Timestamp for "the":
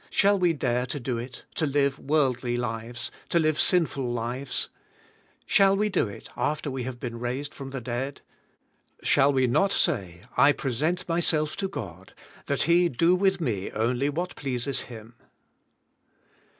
7.69-7.81